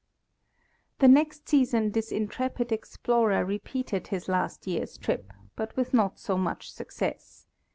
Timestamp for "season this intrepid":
1.47-2.71